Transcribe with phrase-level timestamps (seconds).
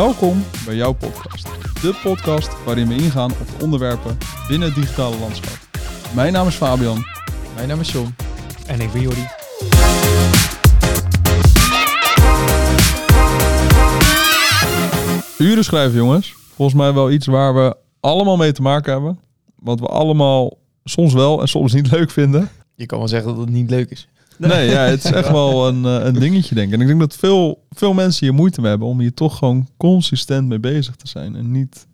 [0.00, 1.44] Welkom bij jouw podcast.
[1.82, 5.58] De podcast waarin we ingaan op de onderwerpen binnen het digitale landschap.
[6.14, 7.04] Mijn naam is Fabian.
[7.54, 8.14] Mijn naam is John.
[8.66, 9.26] En ik ben Jordi.
[15.38, 16.34] Uren schrijven, jongens.
[16.54, 19.18] Volgens mij wel iets waar we allemaal mee te maken hebben.
[19.56, 22.48] Wat we allemaal soms wel en soms niet leuk vinden.
[22.74, 24.08] Je kan wel zeggen dat het niet leuk is.
[24.48, 26.74] Nee, ja, het is echt wel een, eh, een dingetje, denk ik.
[26.74, 29.68] En ik denk dat veel, veel mensen hier moeite mee hebben om hier toch gewoon
[29.76, 31.36] consistent mee bezig te zijn.
[31.36, 31.86] En niet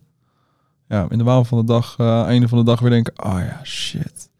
[0.88, 3.38] ja, in de waan van de dag, eh, einde van de dag weer denken, oh
[3.38, 4.30] ja, shit.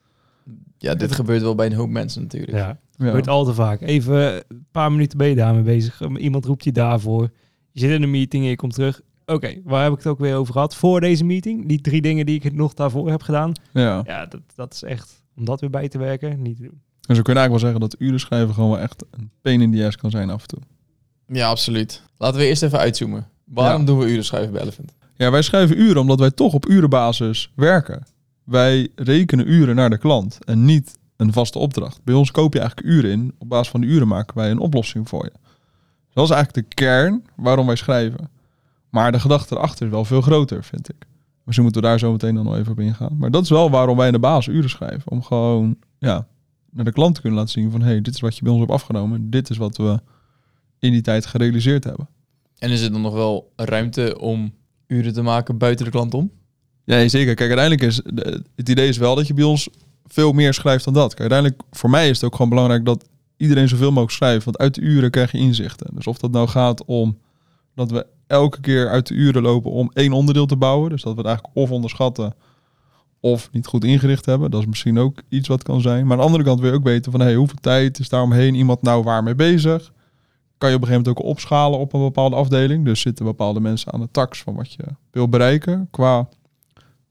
[0.78, 2.52] Ja, dit gebeurt wel bij een hoop mensen natuurlijk.
[2.52, 3.80] Ja, gebeurt al te vaak.
[3.80, 6.00] Even een paar minuten ben je daarmee bezig.
[6.16, 7.30] Iemand roept je daarvoor.
[7.72, 9.00] Je zit in een meeting en je komt terug.
[9.26, 10.74] Oké, waar heb ik het ook weer over gehad?
[10.74, 13.52] Voor deze meeting, die drie dingen die ik nog daarvoor heb gedaan.
[13.72, 14.02] ja.
[14.06, 16.80] Ja, dat, dat is echt, om dat weer bij te werken, niet te doen.
[17.06, 19.60] En zo kun je eigenlijk wel zeggen dat uren schrijven gewoon wel echt een pain
[19.60, 20.58] in the ass kan zijn af en toe.
[21.28, 22.02] Ja, absoluut.
[22.18, 23.26] Laten we eerst even uitzoomen.
[23.44, 23.86] Waarom Ja.
[23.86, 24.92] doen we uren schrijven bij Elephant?
[25.14, 28.06] Ja, wij schrijven uren omdat wij toch op urenbasis werken.
[28.44, 32.00] Wij rekenen uren naar de klant en niet een vaste opdracht.
[32.04, 33.34] Bij ons koop je eigenlijk uren in.
[33.38, 35.32] Op basis van de uren maken wij een oplossing voor je.
[36.12, 38.30] Dat is eigenlijk de kern waarom wij schrijven.
[38.90, 41.06] Maar de gedachte erachter is wel veel groter, vind ik.
[41.44, 43.16] Misschien moeten we daar zo meteen dan nog even op ingaan.
[43.18, 45.10] Maar dat is wel waarom wij in de basis uren schrijven.
[45.10, 46.26] Om gewoon ja,
[46.76, 47.80] naar de klant kunnen laten zien van...
[47.80, 49.30] hé, hey, dit is wat je bij ons hebt afgenomen.
[49.30, 50.00] Dit is wat we
[50.78, 52.08] in die tijd gerealiseerd hebben.
[52.58, 54.54] En is er dan nog wel ruimte om
[54.86, 56.30] uren te maken buiten de klant om?
[56.84, 57.34] Ja, zeker.
[57.34, 57.96] Kijk, uiteindelijk is
[58.56, 59.68] het idee is wel dat je bij ons
[60.04, 61.08] veel meer schrijft dan dat.
[61.08, 64.44] Kijk, uiteindelijk voor mij is het ook gewoon belangrijk dat iedereen zoveel mogelijk schrijft.
[64.44, 65.94] Want uit de uren krijg je inzichten.
[65.94, 67.18] Dus of dat nou gaat om
[67.74, 70.90] dat we elke keer uit de uren lopen om één onderdeel te bouwen.
[70.90, 72.34] Dus dat we het eigenlijk of onderschatten
[73.32, 74.50] of niet goed ingericht hebben.
[74.50, 76.02] Dat is misschien ook iets wat kan zijn.
[76.02, 78.54] Maar aan de andere kant wil je ook weten van hey, hoeveel tijd is daaromheen
[78.54, 79.92] iemand nou waarmee bezig.
[80.58, 82.84] Kan je op een gegeven moment ook opschalen op een bepaalde afdeling.
[82.84, 85.88] Dus zitten bepaalde mensen aan de tax van wat je wil bereiken.
[85.90, 86.28] Qua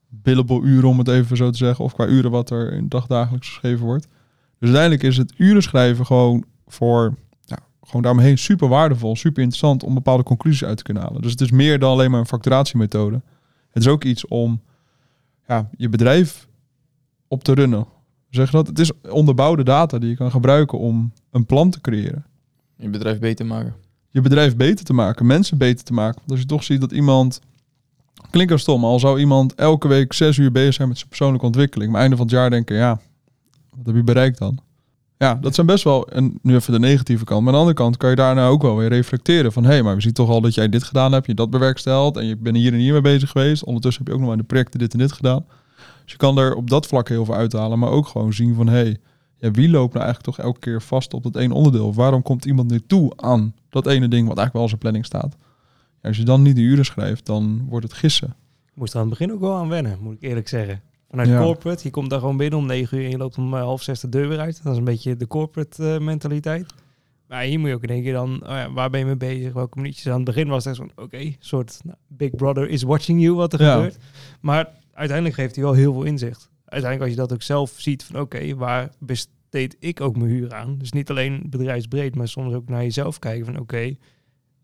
[0.10, 1.86] billable uren, om het even zo te zeggen.
[1.86, 4.08] Of qua uren wat er in dagdagelijks geschreven wordt.
[4.60, 7.16] Dus uiteindelijk is het uren schrijven gewoon voor...
[7.42, 11.22] Ja, gewoon daaromheen super waardevol, super interessant om bepaalde conclusies uit te kunnen halen.
[11.22, 13.22] Dus het is meer dan alleen maar een facturatiemethode.
[13.70, 14.62] Het is ook iets om
[15.48, 16.48] ja, je bedrijf
[17.28, 17.86] op te runnen.
[18.30, 18.68] Zeg dat?
[18.68, 22.26] Het is onderbouwde data die je kan gebruiken om een plan te creëren
[22.76, 23.76] Je bedrijf beter maken.
[24.10, 26.18] je bedrijf beter te maken, mensen beter te maken.
[26.18, 27.42] Want als je toch ziet dat iemand,
[28.30, 31.46] klinkt al stom, al zou iemand elke week zes uur bezig zijn met zijn persoonlijke
[31.46, 33.00] ontwikkeling, maar einde van het jaar denken, ja,
[33.76, 34.60] wat heb je bereikt dan?
[35.26, 37.84] Ja, dat zijn best wel, en nu even de negatieve kant, maar aan de andere
[37.84, 40.30] kant kan je daarna ook wel weer reflecteren van, hé, hey, maar we zien toch
[40.30, 42.92] al dat jij dit gedaan hebt, je dat bewerksteld en je bent hier en hier
[42.92, 43.64] mee bezig geweest.
[43.64, 45.46] Ondertussen heb je ook nog aan de projecten dit en dit gedaan.
[46.04, 48.68] Dus je kan er op dat vlak heel veel uithalen, maar ook gewoon zien van,
[48.68, 48.98] hé, hey,
[49.38, 51.94] ja, wie loopt nou eigenlijk toch elke keer vast op dat één onderdeel?
[51.94, 55.06] Waarom komt iemand nu toe aan dat ene ding wat eigenlijk wel in zijn planning
[55.06, 55.36] staat?
[56.02, 58.36] Ja, als je dan niet de uren schrijft, dan wordt het gissen.
[58.66, 60.82] Ik moest er aan het begin ook wel aan wennen, moet ik eerlijk zeggen.
[61.10, 61.42] Vanuit Ja.
[61.42, 63.82] corporate, je komt daar gewoon binnen om negen uur en je loopt om eh, half
[63.82, 64.64] zes de deur weer uit.
[64.64, 66.74] Dat is een beetje de corporate eh, mentaliteit.
[67.28, 69.54] Maar hier moet je ook denken dan, oh ja, waar ben je mee bezig?
[69.54, 70.08] Welke minuutjes?
[70.08, 73.36] Aan het begin was het echt van, oké, soort nou, Big Brother is watching you,
[73.36, 73.74] wat er Ja.
[73.74, 73.98] gebeurt.
[74.42, 76.50] Maar uiteindelijk geeft hij wel heel veel inzicht.
[76.66, 80.54] Uiteindelijk als je dat ook zelf ziet van, oké, waar besteed ik ook mijn huur
[80.54, 80.78] aan?
[80.78, 83.96] Dus niet alleen bedrijfsbreed, maar soms ook naar jezelf kijken van, oké,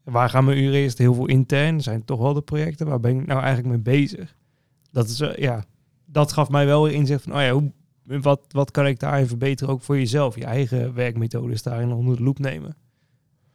[0.04, 0.98] waar gaan mijn uren eerst?
[0.98, 4.36] Heel veel intern, zijn toch wel de projecten, waar ben ik nou eigenlijk mee bezig?
[4.92, 5.66] Dat is, eh, ja,
[6.12, 7.72] dat gaf mij wel weer inzicht van, oh ja, hoe,
[8.22, 10.36] wat, wat kan ik daarin verbeteren ook voor jezelf?
[10.36, 12.76] Je eigen werkmethodes daarin onder de loep nemen.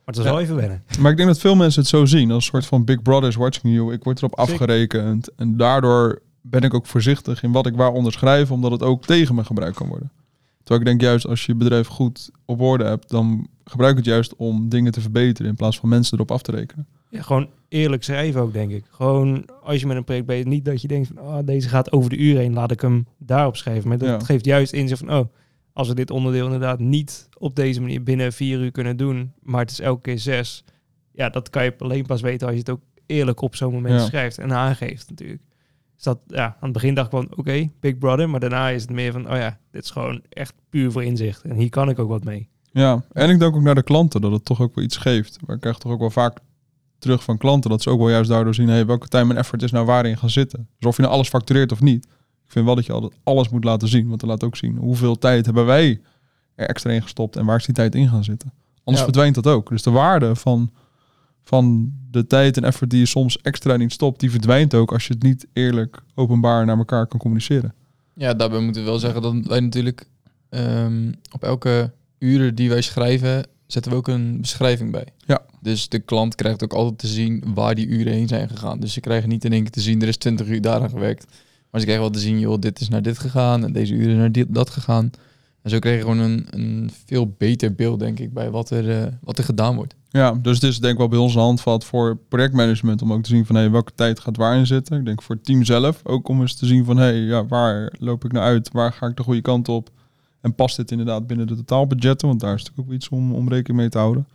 [0.05, 0.33] Maar het was Ja.
[0.33, 0.83] wel even wennen.
[1.01, 3.29] Maar ik denk dat veel mensen het zo zien, als een soort van Big Brother
[3.29, 3.93] is watching you.
[3.93, 4.53] Ik word erop Zeker.
[4.53, 9.05] afgerekend en daardoor ben ik ook voorzichtig in wat ik waaronder schrijf, omdat het ook
[9.05, 10.13] tegen me gebruikt kan worden.
[10.59, 14.05] Terwijl ik denk juist als je je bedrijf goed op orde hebt, dan gebruik het
[14.05, 16.87] juist om dingen te verbeteren in plaats van mensen erop af te rekenen.
[17.11, 18.85] Ja, gewoon eerlijk schrijven ook, denk ik.
[18.91, 21.93] Gewoon als je met een project bent, niet dat je denkt van, oh, deze gaat
[21.93, 23.89] over de uur heen, laat ik hem daarop schrijven.
[23.89, 24.19] Maar dat Ja.
[24.27, 25.27] geeft juist inzicht van, oh,
[25.73, 29.61] als we dit onderdeel inderdaad niet op deze manier binnen vier uur kunnen doen, maar
[29.61, 30.65] het is elke keer zes,
[31.13, 34.01] ja, dat kan je alleen pas weten als je het ook eerlijk op zo'n moment
[34.01, 34.07] Ja.
[34.07, 35.43] schrijft en aangeeft natuurlijk.
[35.95, 38.83] Dus dat, ja, aan het begin dacht ik van, oké, Big Brother, maar daarna is
[38.83, 41.43] het meer van, oh ja, dit is gewoon echt puur voor inzicht.
[41.43, 42.49] En hier kan ik ook wat mee.
[42.73, 45.39] Ja, en ik denk ook naar de klanten dat het toch ook wel iets geeft.
[45.47, 46.39] Maar ik krijg toch ook wel vaak
[46.99, 49.63] terug van klanten dat ze ook wel juist daardoor zien, hey, welke time en effort
[49.63, 50.69] is nou waarin gaan zitten.
[50.79, 52.05] Dus of je nou alles factureert of niet.
[52.45, 54.77] Ik vind wel dat je altijd alles moet laten zien, want dan laat ook zien
[54.77, 56.01] hoeveel tijd hebben wij
[56.55, 58.53] er extra in gestopt en waar is die tijd in gaan zitten.
[58.77, 59.05] Anders Ja.
[59.13, 59.69] verdwijnt dat ook.
[59.69, 60.71] Dus de waarde van,
[61.45, 65.07] van de tijd en effort die je soms extra in stopt, die verdwijnt ook als
[65.07, 67.75] je het niet eerlijk openbaar naar elkaar kan communiceren.
[68.15, 70.07] Ja, daarbij moeten we wel zeggen dat wij natuurlijk
[70.49, 75.07] ehm, op elke uren die wij schrijven zetten we ook een beschrijving bij.
[75.27, 75.43] Ja.
[75.61, 78.81] Dus de klant krijgt ook altijd te zien waar die uren heen zijn gegaan.
[78.81, 81.27] Dus ze krijgen niet in één keer te zien, er is 20 uur daaraan gewerkt.
[81.71, 84.17] Maar ze krijgen wel te zien, joh, dit is naar dit gegaan en deze uren
[84.17, 85.11] naar dit, dat gegaan.
[85.63, 89.03] En zo krijg je gewoon een, een veel beter beeld, denk ik, bij wat er,
[89.03, 89.95] eh, wat er gedaan wordt.
[90.09, 93.23] Ja, dus het is denk ik wel bij ons een handvat voor projectmanagement om ook
[93.23, 94.99] te zien van hey, welke tijd gaat waar in zitten.
[94.99, 97.93] Ik denk voor het team zelf ook om eens te zien van hey, ja, waar
[97.99, 98.71] loop ik nou uit?
[98.73, 99.91] Waar ga ik de goede kant op?
[100.41, 102.29] En past dit inderdaad binnen de totaalbudgetten?
[102.29, 104.27] Want daar is natuurlijk ook iets om, om rekening mee te houden.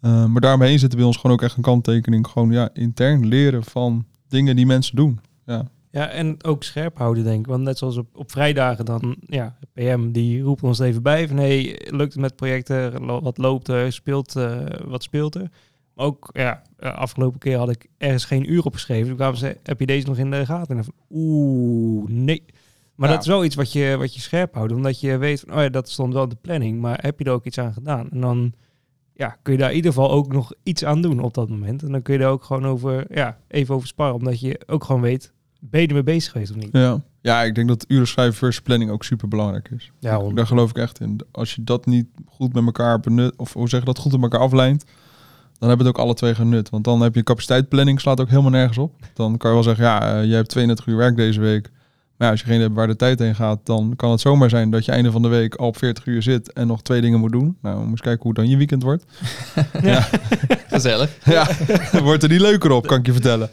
[0.00, 2.26] Uh, maar daaromheen zitten bij ons gewoon ook echt een kanttekening.
[2.26, 5.20] Gewoon ja, intern leren van dingen die mensen doen.
[5.46, 7.46] Ja, Ja, en ook scherp houden, denk ik.
[7.46, 11.36] Want net zoals op, op vrijdagen dan, ja, PM die roept ons even bij van,
[11.36, 13.06] hey, lukt het met projecten?
[13.06, 13.92] Wat loopt er?
[13.92, 15.50] Speelt, eh, wat speelt er?
[15.94, 19.06] Ook, ja, eh, afgelopen keer had ik ergens geen uur opgeschreven.
[19.06, 20.76] Toen kwamen ze, heb je deze nog in de gaten?
[20.76, 22.44] En van, oeh, nee.
[22.94, 23.14] Maar Ja.
[23.14, 24.72] dat is wel iets wat je, wat je scherp houdt.
[24.72, 26.80] Omdat je weet van, oh ja, dat stond wel in de planning.
[26.80, 28.10] Maar heb je er ook iets aan gedaan?
[28.10, 28.52] En dan
[29.14, 31.82] ja, kun je daar in ieder geval ook nog iets aan doen op dat moment.
[31.82, 34.14] En dan kun je er ook gewoon over, ja, even over sparren.
[34.14, 36.68] Omdat je ook gewoon weet, ben je ermee bezig geweest of niet?
[36.72, 37.00] ja.
[37.20, 39.90] ja ik denk dat uren schrijven versus planning ook super belangrijk is.
[39.98, 40.18] Ja.
[40.34, 41.20] Daar geloof ik echt in.
[41.30, 44.22] Als je dat niet goed met elkaar benut, of hoe zeg je dat, goed met
[44.22, 44.84] elkaar aflijnt,
[45.58, 46.70] dan hebben het ook alle twee genut.
[46.70, 48.92] Want dan heb je een capaciteitsplanning, slaat ook helemaal nergens op.
[49.14, 51.70] Dan kan je wel zeggen, ja, uh, je hebt 32 uur werk deze week.
[52.16, 54.50] Maar ja, als je geen hebt waar de tijd heen gaat, dan kan het zomaar
[54.50, 57.00] zijn dat je einde van de week al op 40 uur zit en nog twee
[57.00, 57.56] dingen moet doen.
[57.62, 59.04] Nou, we moeten kijken hoe dan je weekend wordt.
[60.68, 61.10] Gezellig.
[61.24, 61.48] Ja,
[62.02, 63.50] wordt er niet leuker op, kan ik je vertellen.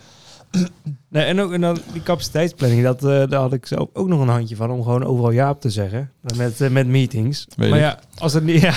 [1.10, 4.22] Nee, en ook en dan die capaciteitsplanning, dat, eh, daar had ik zelf ook nog
[4.22, 6.12] een handje van om gewoon overal ja op te zeggen.
[6.38, 7.48] Met, eh, met meetings.
[7.56, 7.84] Weet maar ik.
[7.86, 8.62] ja, als het niet.
[8.62, 8.76] Ja,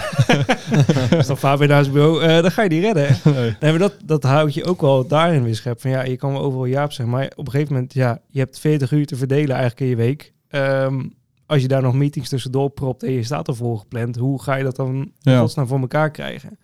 [1.17, 3.17] als dan Fabian naar zijn bureau, dan ga je die redden.
[3.35, 3.57] Nee.
[3.61, 5.81] Nee, maar dat, dat houdt je ook wel daarin weer scherp.
[5.81, 7.15] Van ja, je kan wel overal ja op zeggen.
[7.15, 9.97] Maar op een gegeven moment, ja, je hebt 40 uur te verdelen eigenlijk in je
[9.97, 10.33] week.
[10.49, 11.03] Ehm,
[11.47, 14.65] als je daar nog meetings tussendoor propt en je staat ervoor gepland, hoe ga je
[14.65, 15.39] dat dan Ja.
[15.41, 16.59] godsnaam voor elkaar krijgen?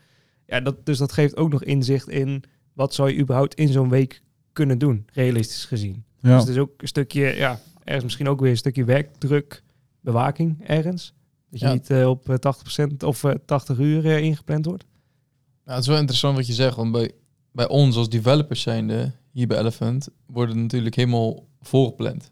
[0.46, 2.42] Ja, dat, dus dat geeft ook nog inzicht in
[2.72, 4.22] wat zou je überhaupt in zo'n week
[4.60, 6.04] kunnen doen, realistisch gezien.
[6.20, 6.30] Ja.
[6.30, 9.62] Dus het is ook een stukje, ja, ergens misschien ook weer een stukje werkdruk,
[10.00, 11.14] bewaking ergens.
[11.50, 11.72] Dat je Ja.
[11.72, 14.84] niet eh, op eh, 80% of eh, 80 uur eh, ingepland wordt.
[15.64, 17.10] Ja, het is wel interessant wat je zegt, want bij,
[17.52, 22.30] bij ons als developers zijnde, hier bij Elephant, worden het natuurlijk helemaal volgepland.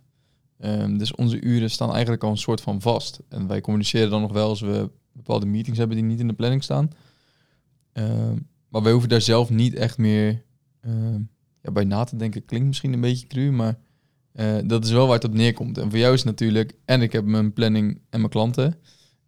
[0.59, 3.21] Ehm, dus onze uren staan eigenlijk al een soort van vast.
[3.29, 6.35] En wij communiceren dan nog wel als we bepaalde meetings hebben die niet in de
[6.35, 6.91] planning staan.
[7.93, 8.37] Ehm,
[8.69, 10.43] maar wij hoeven daar zelf niet echt meer
[10.81, 11.21] ehm,
[11.63, 12.45] ja, bij na te denken.
[12.45, 13.79] Klinkt misschien een beetje cru, maar
[14.33, 15.79] eh, dat is wel waar het op neerkomt.
[15.79, 18.77] En voor jou is natuurlijk, en ik heb mijn planning en mijn klanten,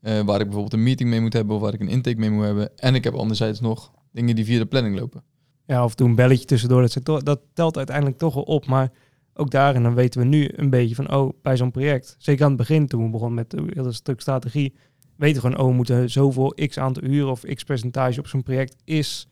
[0.01, 2.31] eh, waar ik bijvoorbeeld een meeting mee moet hebben of waar ik een intake mee
[2.31, 2.79] moet hebben.
[2.79, 5.23] En ik heb anderzijds nog dingen die via de planning lopen.
[5.67, 6.89] Ja, of doe een belletje tussendoor.
[7.03, 8.67] Dat, dat telt uiteindelijk toch wel op.
[8.67, 8.91] Maar
[9.35, 12.17] ook daarin dan weten we nu een beetje van, oh, bij zo'n project.
[12.19, 14.75] Zeker aan het begin, toen we begonnen met het hele stuk strategie.
[15.17, 18.43] Weten we gewoon, oh, we moeten zoveel x aantal uren of x percentage op zo'n
[18.43, 19.29] project is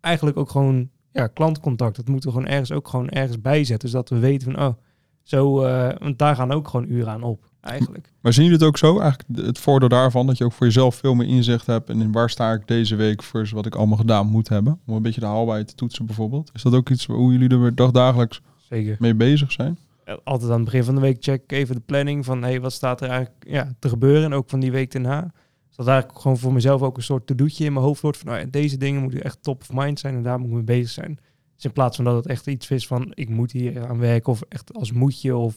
[0.00, 1.96] eigenlijk ook gewoon ja, klantcontact.
[1.96, 3.88] Dat moeten we gewoon ergens ook gewoon ergens bijzetten.
[3.88, 4.74] Zodat we weten van, oh,
[5.22, 8.12] zo, eh, want daar gaan ook gewoon uren aan op, eigenlijk.
[8.20, 8.98] Maar zien jullie het ook zo?
[9.00, 12.12] Eigenlijk het voordeel daarvan dat je ook voor jezelf veel meer inzicht hebt en in
[12.12, 14.80] waar sta ik deze week versus wat ik allemaal gedaan moet hebben.
[14.86, 16.50] Om een beetje de haalbaarheid te toetsen bijvoorbeeld.
[16.54, 18.96] Is dat ook iets hoe jullie er weer dagdagelijks Zeker.
[18.98, 19.78] mee bezig zijn?
[20.24, 22.72] Altijd aan het begin van de week check ik even de planning van hey, wat
[22.72, 25.32] staat er eigenlijk ja, te gebeuren en ook van die week daarna.
[25.78, 28.44] Dat eigenlijk gewoon voor mezelf ook een soort to-doetje in mijn hoofd wordt van ja,
[28.44, 31.18] deze dingen moeten echt top of mind zijn en daar moet ik mee bezig zijn.
[31.54, 34.32] Dus in plaats van dat het echt iets is van ik moet hier aan werken
[34.32, 35.54] of echt als moetje of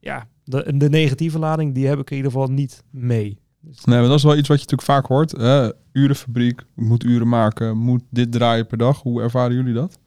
[0.00, 3.38] ja, de, de negatieve lading die heb ik in ieder geval niet mee.
[3.60, 5.30] Dus, Nee, maar dat is wel iets wat je natuurlijk vaak hoort.
[5.30, 5.70] Hè?
[5.92, 9.02] Urenfabriek, moet uren maken, moet dit draaien per dag.
[9.02, 9.98] Hoe ervaren jullie dat?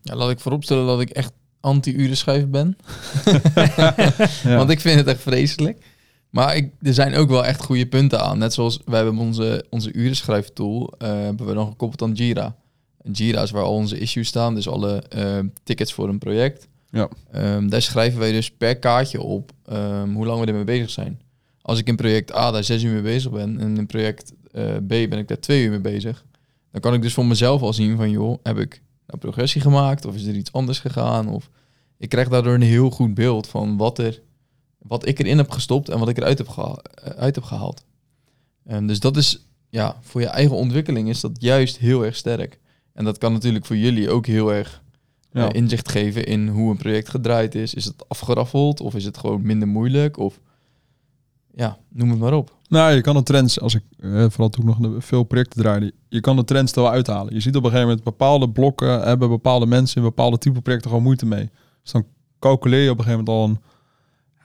[0.00, 2.76] Ja, laat ik vooropstellen dat ik echt anti-uren schrijven ben.
[4.42, 4.56] Ja.
[4.56, 5.91] Want ik vind het echt vreselijk.
[6.32, 8.38] Maar ik, er zijn ook wel echt goede punten aan.
[8.38, 12.56] Net zoals wij hebben onze, onze urenschrijftool, eh hebben we dan gekoppeld aan Jira.
[13.02, 16.68] En Jira is waar al onze issues staan, dus alle eh, tickets voor een project.
[16.90, 17.08] Ja.
[17.30, 21.20] Ehm, daar schrijven wij dus per kaartje op ehm, hoe lang we ermee bezig zijn.
[21.62, 24.76] Als ik in project A daar zes uur mee bezig ben en in project eh,
[24.76, 26.24] B ben ik daar twee uur mee bezig,
[26.70, 30.04] dan kan ik dus voor mezelf al zien van joh, heb ik nou progressie gemaakt
[30.04, 31.28] of is er iets anders gegaan?
[31.28, 31.50] Of
[31.98, 34.20] ik krijg daardoor een heel goed beeld van wat, er,
[34.82, 37.84] wat ik erin heb gestopt en wat ik eruit heb, geha- eh, uit heb gehaald.
[38.82, 42.58] Dus dat is, ja, voor je eigen ontwikkeling is dat juist heel erg sterk.
[42.92, 44.82] En dat kan natuurlijk voor jullie ook heel erg
[45.32, 45.52] eh, Ja.
[45.52, 47.74] inzicht geven in hoe een project gedraaid is.
[47.74, 50.16] Is het afgeraffeld of is het gewoon minder moeilijk?
[50.18, 50.40] Of
[51.54, 52.56] ja, noem het maar op.
[52.68, 55.92] Nou, je kan de trends, als ik eh, vooral toen ik nog veel projecten draaide,
[56.08, 57.34] je kan de trends er wel uithalen.
[57.34, 60.88] Je ziet op een gegeven moment bepaalde blokken hebben bepaalde mensen in bepaalde type projecten
[60.90, 61.50] gewoon moeite mee.
[61.82, 62.04] Dus dan
[62.38, 63.70] calculeer je op een gegeven moment al een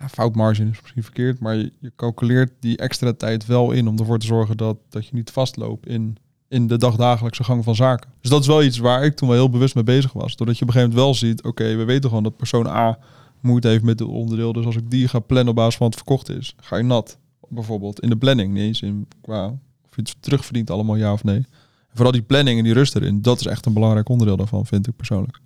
[0.10, 4.26] foutmarge is misschien verkeerd, maar je, calculeert die extra tijd wel in om ervoor te
[4.26, 8.10] zorgen dat, dat je niet vastloopt in in de dagdagelijkse gang van zaken.
[8.22, 10.36] Dus dat is wel iets waar ik toen wel heel bewust mee bezig was.
[10.36, 13.00] Doordat je op een gegeven moment wel ziet, oké, we weten gewoon dat persoon A
[13.40, 14.54] moeite heeft met het onderdeel.
[14.54, 17.18] Dus als ik die ga plannen op basis van wat verkocht is, ga je nat.
[17.50, 19.46] Bijvoorbeeld in de planning, niet eens in qua
[19.86, 21.46] of je het terugverdient allemaal ja of nee.
[21.94, 24.88] Vooral die planning en die rust erin, dat is echt een belangrijk onderdeel daarvan, vind
[24.88, 25.40] ik persoonlijk.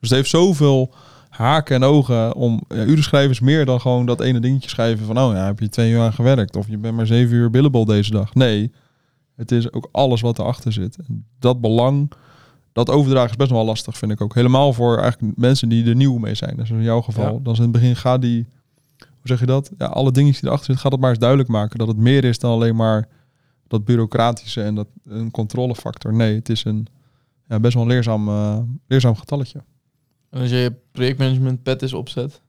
[0.00, 0.94] Dus het heeft zoveel
[1.38, 5.06] haken en ogen om ja, uren schrijven is meer dan gewoon dat ene dingetje schrijven
[5.06, 7.50] van oh ja, heb je twee uur aan gewerkt of je bent maar zeven uur
[7.50, 8.34] billable deze dag.
[8.34, 8.72] Nee,
[9.36, 10.96] het is ook alles wat erachter zit.
[11.08, 12.12] En dat belang,
[12.72, 14.34] dat overdragen is best wel lastig, vind ik ook.
[14.34, 16.56] Helemaal voor eigenlijk mensen die er nieuw mee zijn.
[16.56, 17.38] Dus in jouw geval, Ja.
[17.42, 18.46] dan is in het begin ga die,
[18.98, 19.70] hoe zeg je dat?
[19.78, 21.78] Ja, alle dingetjes die erachter zitten, ga dat maar eens duidelijk maken.
[21.78, 23.08] Dat het meer is dan alleen maar
[23.68, 26.14] dat bureaucratische en dat een controlefactor.
[26.14, 26.86] Nee, het is een
[27.48, 29.60] ja, best wel een leerzaam, eh, leerzaam getalletje.
[30.30, 32.40] En als je je projectmanagement pet is opzet,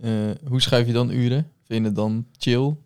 [0.00, 0.10] eh,
[0.46, 1.50] hoe schrijf je dan uren?
[1.64, 2.76] Vind je het dan chill?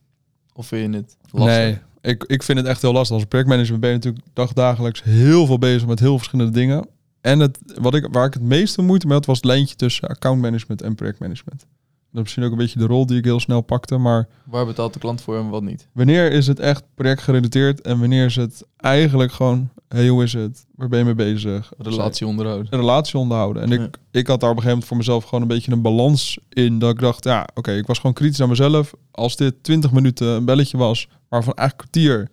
[0.52, 1.56] Of vind je het lastig?
[1.56, 3.16] Nee, ik, ik vind het echt heel lastig.
[3.16, 6.86] Als projectmanager ben je natuurlijk dagdagelijks heel veel bezig met heel verschillende dingen.
[7.20, 10.08] En het, wat ik, waar ik het meeste moeite mee had, was het lijntje tussen
[10.08, 11.66] accountmanagement en projectmanagement.
[12.12, 13.96] Dat is misschien ook een beetje de rol die ik heel snel pakte.
[13.96, 15.88] Maar Waar betaalt de klant voor en wat niet?
[15.92, 20.66] wanneer is het echt projectgerelateerd en wanneer is het eigenlijk gewoon, hey, hoe is het?
[20.74, 21.72] Waar ben je mee bezig?
[21.78, 22.66] Relatie onderhouden.
[22.72, 23.62] een relatie onderhouden.
[23.62, 23.84] En Ja.
[23.84, 26.38] ik, ik had daar op een gegeven moment voor mezelf gewoon een beetje een balans
[26.48, 26.78] in.
[26.78, 28.92] Dat ik dacht, ja, oké, ik was gewoon kritisch aan mezelf.
[29.10, 32.28] Als dit 20 minuten een belletje was, waarvan eigenlijk kwartier,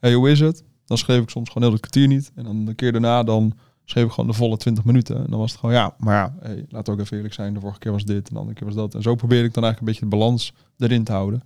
[0.00, 0.62] hey, hoe is het?
[0.86, 2.32] Dan schreef ik soms gewoon heel het kwartier niet.
[2.34, 3.52] En dan de keer daarna, dan
[3.84, 5.16] schreef ik gewoon de volle 20 minuten.
[5.16, 7.54] En dan was het gewoon, ja, maar ja, hey, laat ook even eerlijk zijn.
[7.54, 8.94] De vorige keer was dit en de andere keer was dat.
[8.94, 11.42] En zo probeerde ik dan eigenlijk een beetje de balans erin te houden.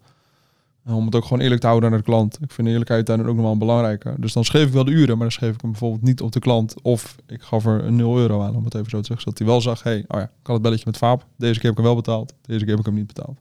[0.84, 2.38] En om het ook gewoon eerlijk te houden naar de klant.
[2.40, 4.20] Ik vind eerlijkheid daarin ook nog wel belangrijker.
[4.20, 6.32] Dus dan schreef ik wel de uren, maar dan schreef ik hem bijvoorbeeld niet op
[6.32, 6.82] de klant.
[6.82, 9.22] Of ik gaf er een 0 euro aan, om het even zo te zeggen.
[9.22, 11.26] Zodat hij wel zag, hey, oh ja, ik had het belletje met Vaap.
[11.36, 12.34] Deze keer heb ik hem wel betaald.
[12.42, 13.38] Deze keer heb ik hem niet betaald.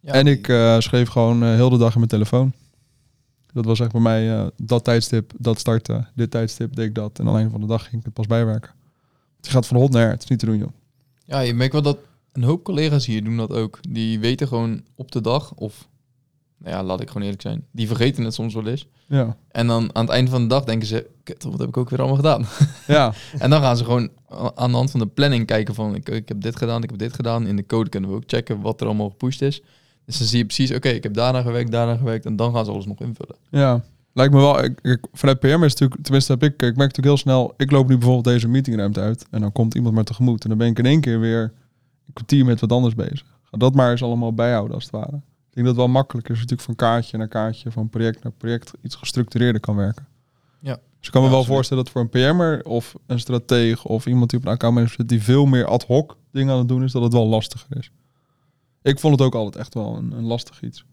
[0.00, 2.52] Ja, en ik eh, schreef gewoon eh, heel de dag in mijn telefoon.
[3.56, 6.08] Dat was echt bij mij eh, dat tijdstip, dat starten.
[6.14, 7.18] Dit tijdstip deed ik dat.
[7.18, 8.70] En alleen van de dag ging ik het pas bijwerken.
[9.40, 10.10] Je gaat van hot naar her.
[10.10, 10.72] Het is niet te doen, joh.
[11.24, 11.98] Ja, je merkt wel dat
[12.32, 13.78] een hoop collega's hier doen dat ook.
[13.88, 15.88] Die weten gewoon op de dag, of
[16.58, 18.86] nou ja, laat ik gewoon eerlijk zijn, die vergeten het soms wel eens.
[19.06, 19.36] Ja.
[19.50, 21.90] En dan aan het einde van de dag denken ze, kut, wat heb ik ook
[21.90, 22.46] weer allemaal gedaan?
[22.86, 23.12] Ja.
[23.38, 24.10] en dan gaan ze gewoon
[24.54, 26.98] aan de hand van de planning kijken van, ik, ik heb dit gedaan, ik heb
[26.98, 27.46] dit gedaan.
[27.46, 29.62] In de code kunnen we ook checken wat er allemaal gepusht is.
[30.06, 32.26] Dus dan zie je precies, oké, ik heb daarna gewerkt, daarna gewerkt.
[32.26, 33.36] En dan gaan ze alles nog invullen.
[33.50, 34.64] Ja, lijkt me wel.
[34.64, 37.54] Ik, ik, vanuit PM is natuurlijk, tenminste heb ik, ik merk natuurlijk heel snel.
[37.56, 40.58] Ik loop nu bijvoorbeeld deze meetingruimte uit en dan komt iemand maar tegemoet en dan
[40.58, 41.42] ben ik in één keer weer
[42.06, 43.24] een kwartier met wat anders bezig.
[43.42, 45.16] Ga dat maar eens allemaal bijhouden als het ware.
[45.16, 48.32] Ik denk dat het wel makkelijker is natuurlijk van kaartje naar kaartje, van project naar
[48.32, 50.06] project iets gestructureerder kan werken.
[50.60, 50.72] Ja.
[50.72, 54.06] Dus ik kan me Ja, wel voorstellen dat voor een PM'er of een strateeg of
[54.06, 56.82] iemand die op een accountmanager zit die veel meer ad hoc dingen aan het doen
[56.82, 57.90] is, dat het wel lastiger is.
[58.86, 60.84] Ik vond het ook altijd echt wel een, een lastig iets.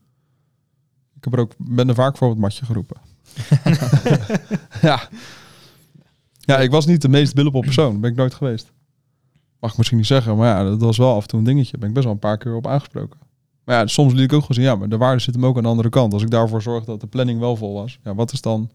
[1.16, 2.98] Ik heb er ook, ben er vaak voor op het matje geroepen.
[4.82, 5.10] ja.
[6.40, 8.00] Ja, ik was niet de meest billable persoon.
[8.00, 8.72] Ben ik nooit geweest.
[9.60, 11.78] Mag ik misschien niet zeggen, maar ja, dat was wel af en toe een dingetje.
[11.78, 13.20] Ben ik best wel een paar keer op aangesproken.
[13.64, 15.58] Maar ja, soms liet ik ook gewoon zien, ja, maar de waarde zit hem ook
[15.58, 16.14] aan de andere kant.
[16.14, 18.70] Als ik daarvoor zorg dat de planning wel vol was, ja, wat is dan,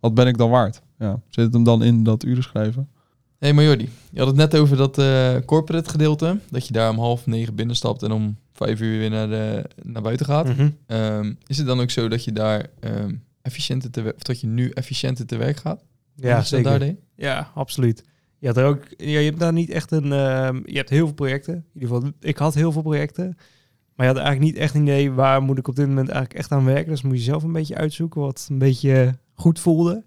[0.00, 0.82] wat ben ik dan waard?
[0.98, 2.88] Ja, zit het hem dan in dat uren schrijven?
[3.38, 6.38] Hé, hey, maar Jordi, je had het net over dat eh, corporate gedeelte.
[6.50, 10.02] Dat je daar om half negen binnenstapt en om vijf uur weer naar, de, naar
[10.02, 10.46] buiten gaat.
[10.46, 10.70] Mhm.
[10.86, 14.46] Ehm, is het dan ook zo dat je daar ehm, efficiënter te of dat je
[14.46, 15.84] nu efficiënter te werk gaat?
[16.14, 16.78] Ja, daar zeker.
[16.78, 16.96] deed?
[17.14, 18.04] Ja, absoluut.
[18.38, 20.12] Je, had er ook, ja, je hebt daar niet echt een...
[20.12, 21.54] ehm, je hebt heel veel projecten.
[21.54, 23.36] In ieder geval, ik had heel veel projecten.
[23.94, 26.38] Maar je had eigenlijk niet echt een idee waar moet ik op dit moment eigenlijk
[26.38, 26.90] echt aan werken.
[26.90, 30.04] Dus moet je zelf een beetje uitzoeken wat een beetje goed voelde.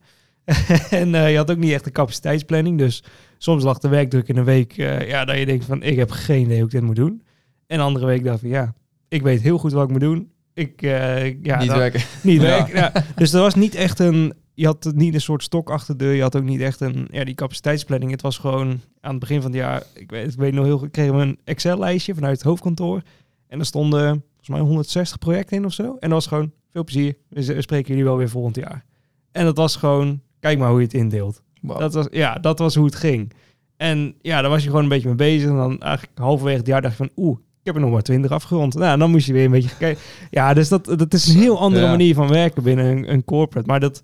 [0.90, 2.78] en eh, je had ook niet echt een capaciteitsplanning.
[2.78, 3.04] Dus
[3.38, 6.12] soms lag de werkdruk in een week eh, ja, dat je denkt van ik heb
[6.12, 7.22] geen idee hoe ik dit moet doen.
[7.68, 8.74] En de andere week dacht ik ja,
[9.08, 10.32] ik weet heel goed wat ik moet doen.
[10.54, 12.02] Ik, eh, ja, Niet dan- werken.
[12.24, 12.76] niet werken.
[12.76, 12.92] Ja.
[13.16, 14.34] Dus er was niet echt een.
[14.54, 16.14] Je had niet een soort stok achter de deur.
[16.14, 17.08] Je had ook niet echt een.
[17.12, 18.12] Ja, die capaciteitsplanning.
[18.12, 19.84] Het was gewoon aan het begin van het jaar.
[19.94, 20.92] Ik weet, ik weet nog heel goed.
[20.92, 23.02] Kregen we een Excel-lijstje vanuit het hoofdkantoor.
[23.48, 25.84] En er stonden volgens mij 160 projecten in of zo.
[25.84, 27.16] En dat was gewoon veel plezier.
[27.30, 28.86] We spreken jullie wel weer volgend jaar.
[29.32, 30.22] En dat was gewoon.
[30.40, 31.42] Kijk maar hoe je het indeelt.
[31.62, 33.32] Dat was, ja, dat was hoe het ging.
[33.78, 35.50] En ja, daar was je gewoon een beetje mee bezig.
[35.50, 37.24] En dan eigenlijk halverwege het jaar dacht je van...
[37.26, 38.74] Oeh, ik heb er nog maar 20 afgerond.
[38.76, 40.02] Nou, dan moest je weer een beetje kijken.
[40.30, 41.90] Ja, dus dat, dat is een heel andere Ja.
[41.92, 43.68] manier van werken binnen een, een corporate.
[43.68, 44.04] Maar dat,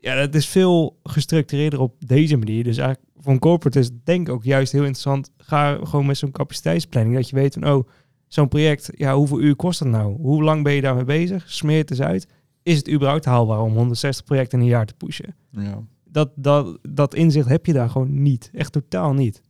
[0.00, 2.64] ja, dat is veel gestructureerder op deze manier.
[2.64, 5.30] Dus eigenlijk voor een corporate is het denk ik ook juist heel interessant.
[5.38, 7.16] Ga gewoon met zo'n capaciteitsplanning.
[7.16, 7.88] Dat je weet van, oh,
[8.26, 10.16] zo'n project, ja, hoeveel uur kost dat nou?
[10.20, 11.44] Hoe lang ben je daarmee bezig?
[11.50, 12.26] Smeer het eens uit.
[12.62, 15.34] Is het überhaupt haalbaar om 160 projecten in een jaar te pushen?
[15.50, 15.82] Ja.
[16.04, 18.50] dat, dat, dat inzicht heb je daar gewoon niet.
[18.54, 19.42] Echt totaal niet.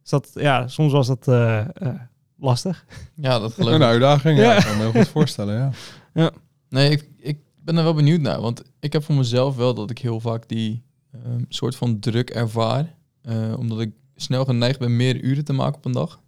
[0.00, 1.94] Dus dat, ja, soms was dat eh, eh,
[2.38, 2.84] lastig.
[3.14, 3.82] Ja, dat geloof Een ik.
[3.86, 4.44] uitdaging, ja.
[4.44, 4.56] Ja.
[4.58, 5.54] Ik kan me heel goed voorstellen,
[6.14, 6.30] ja.
[6.68, 9.90] Nee, ik, ik ben er wel benieuwd naar, want ik heb voor mezelf wel dat
[9.90, 12.94] ik heel vaak die ehm, soort van druk ervaar.
[13.22, 16.20] eh, omdat ik snel geneigd ben meer uren te maken op een dag.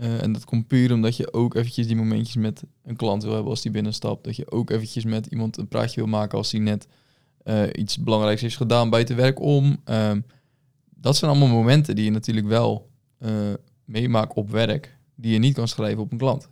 [0.00, 3.32] Eh, en dat komt puur omdat je ook eventjes die momentjes met een klant wil
[3.32, 4.24] hebben als die binnenstapt.
[4.24, 6.86] Dat je ook eventjes met iemand een praatje wil maken als die net
[7.42, 9.80] eh, iets belangrijks heeft gedaan buiten werk om.
[9.84, 10.20] Ehm,
[10.94, 13.30] dat zijn allemaal momenten die je natuurlijk wel eh,
[13.84, 16.48] meemaakt op werk, die je niet kan schrijven op een klant.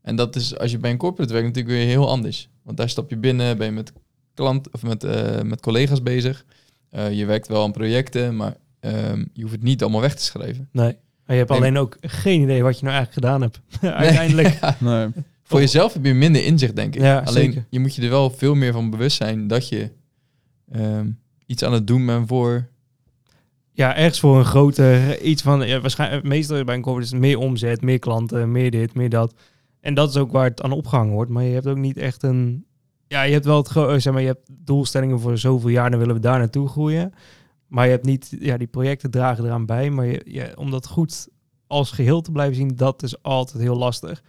[0.00, 2.48] En dat is als je bij een corporate werkt natuurlijk weer heel anders.
[2.62, 3.92] Want daar stap je binnen, ben je met
[4.34, 5.02] klant of met,
[5.44, 6.44] met collega's bezig.
[6.90, 10.68] Je werkt wel aan projecten, maar ehm, je hoeft het niet allemaal weg te schrijven.
[10.72, 10.96] Nee.
[11.28, 13.60] Maar je hebt alleen ook geen idee wat je nou eigenlijk gedaan hebt.
[14.06, 14.58] Uiteindelijk.
[14.60, 15.08] Ja, Nee.
[15.42, 17.00] voor jezelf heb je minder inzicht, denk ik.
[17.00, 17.66] Ja, alleen zeker.
[17.70, 19.90] je moet je er wel veel meer van bewust zijn dat je
[20.72, 21.10] ehm,
[21.46, 22.68] iets aan het doen bent voor.
[23.72, 25.66] Ja, ergens voor een grote iets van.
[25.66, 29.08] Ja, waarschijnlijk, meestal bij een corporate is het meer omzet, meer klanten, meer dit, meer
[29.08, 29.34] dat.
[29.80, 31.30] En dat is ook waar het aan opgehangen wordt.
[31.30, 32.64] Maar je hebt ook niet echt een.
[33.06, 35.98] Ja, je hebt wel het eh, zeg maar, je hebt doelstellingen voor zoveel jaar, dan
[35.98, 37.12] willen we daar naartoe groeien.
[37.68, 39.90] Maar je hebt niet, ja, die projecten dragen eraan bij.
[39.90, 41.28] Maar je, ja, om dat goed
[41.66, 44.22] als geheel te blijven zien, dat is altijd heel lastig.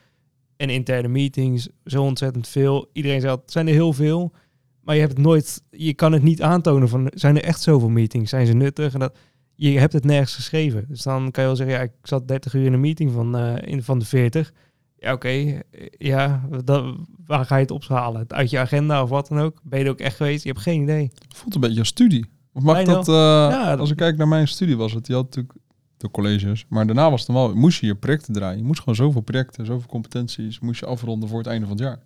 [0.57, 2.89] En interne meetings, zo ontzettend veel.
[2.93, 4.33] Iedereen zegt, zijn er heel veel.
[4.81, 7.89] Maar je hebt het nooit, je kan het niet aantonen van, zijn er echt zoveel
[7.89, 8.29] meetings?
[8.29, 8.93] Zijn ze nuttig?
[8.93, 9.17] En dat,
[9.55, 10.85] je hebt het nergens geschreven.
[10.87, 13.37] Dus dan kan je wel zeggen, ja, ik zat 30 uur in een meeting van,
[13.37, 14.53] eh, in, van de 40.
[14.97, 15.61] Ja, oké.
[15.97, 18.25] Ja, dat, waar ga je het ophalen?
[18.27, 19.59] Uit je agenda of wat dan ook?
[19.63, 20.43] Ben je er ook echt geweest?
[20.43, 21.11] Je hebt geen idee.
[21.35, 22.25] voelt een beetje als studie.
[22.59, 25.13] Of mag dat, eh, Ja, dat- als ik kijk naar mijn studie was het, je
[25.13, 25.53] had natuurlijk
[25.97, 28.57] de colleges, maar daarna was het dan wel, moest je je projecten draaien.
[28.57, 31.85] Je moest gewoon zoveel projecten, zoveel competenties, moest je afronden voor het einde van het
[31.85, 31.99] jaar.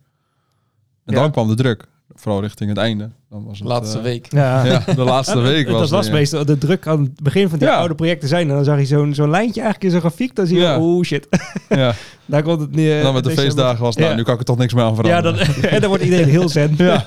[1.06, 1.20] En Ja.
[1.22, 3.10] dan kwam de druk, vooral richting het einde.
[3.30, 4.32] Dan was het, Laatste eh, week.
[4.32, 6.20] Ja, Ja, de laatste week was dat was het, ja.
[6.20, 7.76] meestal de druk aan het begin van die Ja.
[7.78, 8.50] oude projecten zijn.
[8.50, 10.36] En dan zag je zo'n zo'n lijntje eigenlijk in zo'n grafiek.
[10.36, 10.80] Dan zie je, Ja.
[10.80, 11.28] oh shit,
[11.70, 11.94] Ja.
[12.26, 12.90] daar komt het niet.
[12.90, 14.18] En dan met de feestdagen was het, nou, Ja.
[14.18, 15.62] nu kan ik er toch niks meer aan Ja, veranderen.
[15.62, 16.74] dan, en dan wordt iedereen heel zen.
[16.78, 17.06] Ja.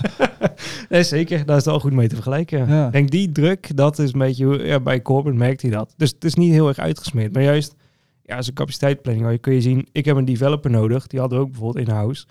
[0.89, 1.47] nee, zeker.
[1.47, 2.69] Daar is het al goed mee te vergelijken.
[2.69, 2.87] Ja.
[2.87, 4.67] Ik denk die druk, dat is een beetje...
[4.67, 5.95] Ja, bij corporate merkt hij dat.
[5.97, 7.33] Dus het is niet heel erg uitgesmeerd.
[7.33, 7.75] Maar juist,
[8.23, 9.89] ja, als een capaciteitsplanning kun je zien...
[9.93, 11.07] Ik heb een developer nodig.
[11.07, 12.27] Die hadden we ook bijvoorbeeld in-house.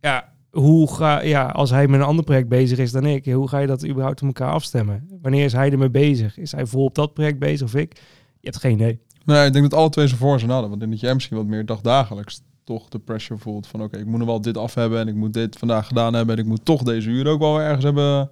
[0.00, 1.22] Ja, hoe ga...
[1.22, 3.24] Ja, als hij met een ander project bezig is dan ik...
[3.24, 5.08] Hoe ga je dat überhaupt op elkaar afstemmen?
[5.22, 6.38] Wanneer is hij ermee bezig?
[6.38, 7.94] Is hij vol op dat project bezig of ik?
[8.40, 9.00] Je hebt geen idee.
[9.24, 10.68] Nee, ik denk dat alle twee zijn voor zijn nadeel.
[10.68, 14.06] Want denk dat jij misschien wat meer dagdagelijks toch de pressure voelt van oké, ik
[14.06, 16.48] moet nog wel dit af hebben en ik moet dit vandaag gedaan hebben en ik
[16.48, 18.30] moet toch deze uur ook wel ergens hebben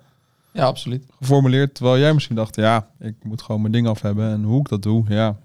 [0.53, 1.05] Ja, absoluut.
[1.19, 1.75] geformuleerd.
[1.75, 4.69] Terwijl jij misschien dacht, ja, ik moet gewoon mijn ding af hebben en hoe ik
[4.69, 5.37] dat doe, ja.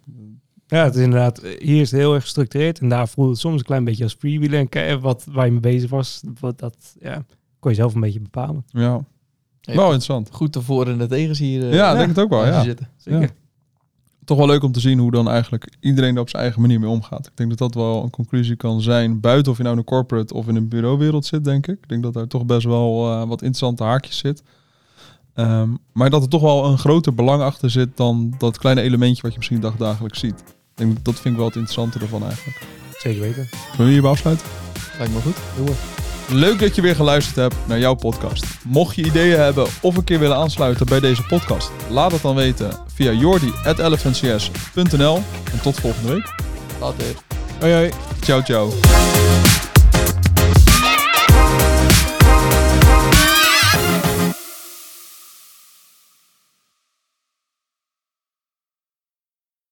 [0.68, 3.40] Ja, het is inderdaad, eh, hier is het heel erg gestructureerd en daar voelde het
[3.40, 6.60] soms een klein beetje als freewheelen en ke- wat waar je mee bezig was, wat
[6.60, 7.26] dat ja,
[7.60, 8.66] kon je zelf een beetje bepalen.
[8.68, 9.06] Ja,
[9.62, 10.30] Ja, wel interessant.
[10.32, 11.70] Goed voor- en de tegens hier.
[11.70, 12.64] eh, Ja, ik denk het ook wel, ja.
[12.64, 12.90] Zitten.
[12.98, 13.22] Zeker.
[13.22, 13.28] Ja.
[14.26, 16.80] Toch wel leuk om te zien hoe dan eigenlijk iedereen er op zijn eigen manier
[16.80, 17.26] mee omgaat.
[17.26, 19.88] Ik denk dat dat wel een conclusie kan zijn, buiten of je nou in een
[19.88, 21.78] corporate of in een bureauwereld zit, denk ik.
[21.82, 24.44] Ik denk dat daar toch best wel eh, wat interessante haakjes zit.
[25.34, 29.22] Ehm, maar dat er toch wel een groter belang achter zit dan dat kleine elementje
[29.22, 30.40] wat je misschien dagdagelijks ziet.
[30.40, 32.62] Ik denk, dat vind ik wel het interessante ervan eigenlijk.
[32.98, 33.48] Zeker weten.
[33.72, 34.48] Zullen we hierbij afsluiten?
[34.98, 36.05] Lijkt me goed.
[36.30, 38.46] Leuk dat je weer geluisterd hebt naar jouw podcast.
[38.64, 42.36] Mocht je ideeën hebben of een keer willen aansluiten bij deze podcast, laat het dan
[42.36, 45.16] weten via jordi.elephantcs.nl.
[45.52, 46.34] En tot volgende week.
[46.80, 47.06] Later.
[47.60, 47.92] Hoi hoi.
[48.22, 48.74] Ciao, ciao.